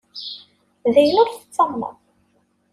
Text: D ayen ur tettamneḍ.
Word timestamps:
D 0.93 0.95
ayen 1.01 1.21
ur 1.23 1.29
tettamneḍ. 1.29 1.95